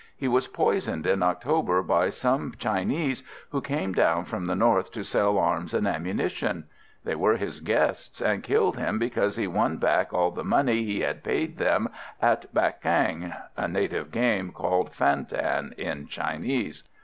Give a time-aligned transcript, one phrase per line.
[0.17, 5.03] "He was poisoned in October by some Chinese who came down from the north to
[5.03, 6.65] sell arms and ammunition.
[7.03, 11.01] They were his guests, and killed him because he won back all the money he
[11.01, 11.87] had paid them
[12.19, 16.81] at bacquang (a native game called fan tan in Chinese).